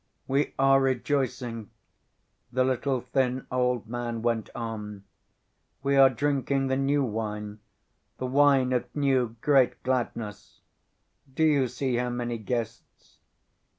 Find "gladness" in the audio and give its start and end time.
9.83-10.61